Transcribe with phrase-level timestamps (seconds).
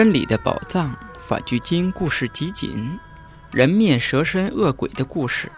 [0.00, 0.96] 真理的宝藏，
[1.28, 2.98] 法聚经故事集锦，
[3.50, 5.52] 人面蛇身恶鬼的故事。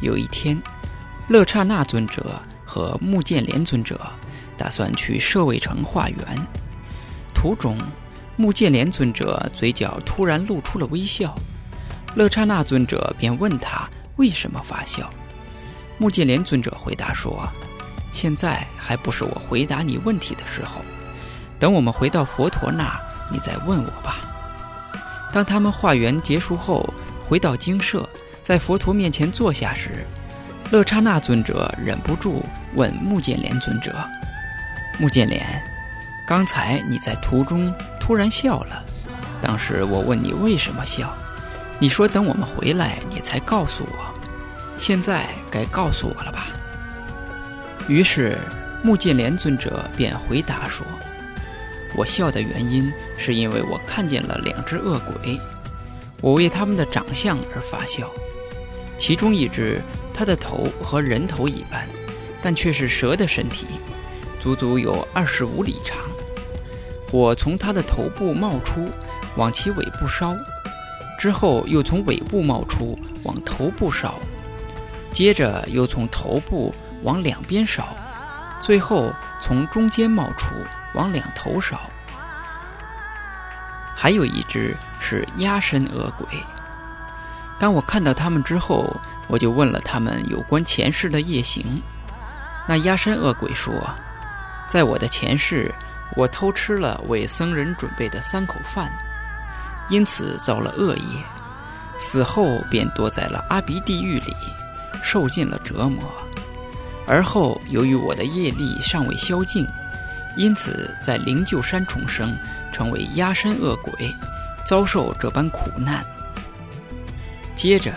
[0.00, 0.58] 有一天，
[1.28, 4.00] 乐刹那尊者和目犍连尊者
[4.56, 6.18] 打算去舍卫城化缘，
[7.34, 7.76] 途中，
[8.36, 11.34] 目犍连尊者嘴角突然露出了微笑，
[12.14, 15.10] 乐刹那尊者便问他为什么发笑。
[15.98, 17.46] 目犍连尊者回答说。
[18.16, 20.80] 现在还不是我回答你问题的时候，
[21.58, 22.98] 等我们回到佛陀那，
[23.30, 24.16] 你再问我吧。
[25.34, 26.88] 当他们化缘结束后，
[27.28, 28.08] 回到精舍，
[28.42, 30.06] 在佛陀面前坐下时，
[30.70, 32.42] 乐刹那尊者忍不住
[32.74, 33.94] 问目犍连尊者
[34.98, 35.44] ：“目犍连，
[36.26, 37.70] 刚才你在途中
[38.00, 38.82] 突然笑了，
[39.42, 41.14] 当时我问你为什么笑，
[41.78, 43.98] 你说等我们回来你才告诉我，
[44.78, 46.46] 现在该告诉我了吧？”
[47.88, 48.36] 于是，
[48.82, 50.84] 目犍连尊者便回答说
[51.96, 55.38] ：“我笑的原因，是因为我看见了两只恶鬼，
[56.20, 58.10] 我为他们的长相而发笑。
[58.98, 59.80] 其中一只，
[60.12, 61.88] 它的头和人头一般，
[62.42, 63.66] 但却是蛇的身体，
[64.40, 65.98] 足足有二十五里长。
[67.08, 68.90] 火从它的头部冒出，
[69.36, 70.34] 往其尾部烧，
[71.20, 74.18] 之后又从尾部冒出，往头部烧，
[75.12, 77.94] 接着又从头部。”往两边烧，
[78.60, 80.54] 最后从中间冒出，
[80.94, 81.80] 往两头烧。
[83.94, 86.26] 还有一只是鸭身恶鬼。
[87.58, 88.94] 当我看到他们之后，
[89.28, 91.80] 我就问了他们有关前世的夜行。
[92.68, 93.72] 那鸭身恶鬼说，
[94.68, 95.74] 在我的前世，
[96.16, 98.92] 我偷吃了为僧人准备的三口饭，
[99.88, 101.22] 因此造了恶业，
[101.98, 104.36] 死后便躲在了阿鼻地狱里，
[105.02, 106.04] 受尽了折磨。
[107.06, 109.66] 而后，由于我的业力尚未消尽，
[110.36, 112.36] 因此在灵鹫山重生，
[112.72, 113.92] 成为压身恶鬼，
[114.66, 116.04] 遭受这般苦难。
[117.54, 117.94] 接着，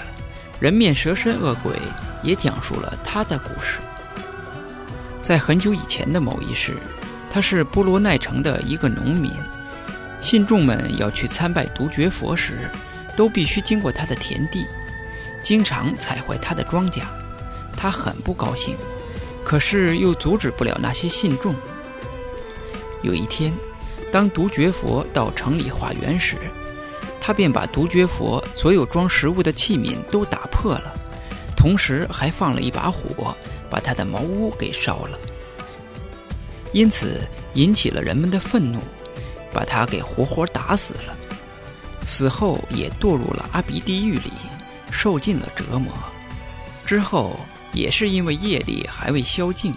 [0.59, 1.73] 人面蛇身恶鬼
[2.21, 3.79] 也讲述了他的故事。
[5.23, 6.77] 在很久以前的某一世，
[7.31, 9.31] 他是波罗奈城的一个农民，
[10.21, 12.69] 信众们要去参拜独觉佛时，
[13.17, 14.65] 都必须经过他的田地，
[15.43, 17.01] 经常踩坏他的庄稼，
[17.75, 18.75] 他很不高兴。
[19.49, 21.55] 可是又阻止不了那些信众。
[23.01, 23.51] 有一天，
[24.11, 26.37] 当独觉佛到城里化缘时，
[27.19, 30.93] 他便把独觉佛所有装食物的器皿都打破了，
[31.57, 33.35] 同时还放了一把火，
[33.71, 35.17] 把他的茅屋给烧了。
[36.71, 37.19] 因此
[37.55, 38.79] 引起了人们的愤怒，
[39.51, 41.17] 把他给活活打死了。
[42.05, 44.31] 死后也堕入了阿鼻地狱里，
[44.91, 45.91] 受尽了折磨。
[46.85, 47.35] 之后。
[47.71, 49.73] 也是因为业力还未消尽，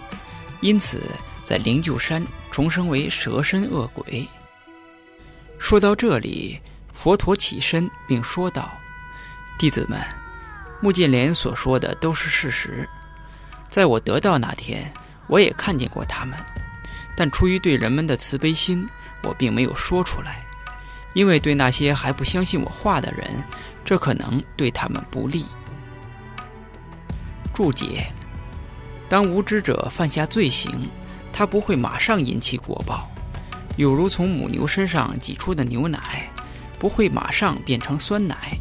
[0.61, 1.01] 因此
[1.43, 4.27] 在灵鹫山重生为蛇身恶鬼。
[5.59, 6.59] 说到这里，
[6.93, 8.71] 佛陀起身并说道
[9.57, 9.99] ：“弟子们，
[10.81, 12.87] 目犍连所说的都是事实。
[13.69, 14.91] 在我得道那天，
[15.27, 16.37] 我也看见过他们，
[17.15, 18.87] 但出于对人们的慈悲心，
[19.23, 20.45] 我并没有说出来，
[21.13, 23.43] 因为对那些还不相信我话的人，
[23.85, 25.45] 这可能对他们不利。”
[27.53, 28.07] 注解：
[29.07, 30.89] 当无知者犯下罪行，
[31.31, 33.07] 他不会马上引起果报，
[33.77, 36.27] 有如从母牛身上挤出的牛奶，
[36.79, 38.57] 不会马上变成酸奶。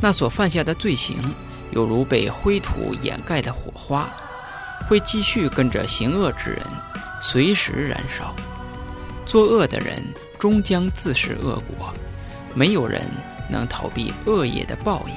[0.00, 1.16] 那所犯下的罪行，
[1.70, 4.08] 有如被灰土掩盖的火花，
[4.88, 6.62] 会继续跟着行恶之人，
[7.22, 8.34] 随时燃烧。
[9.24, 10.02] 作恶的人
[10.38, 11.94] 终将自食恶果，
[12.54, 13.02] 没有人
[13.48, 15.14] 能逃避恶业的报应。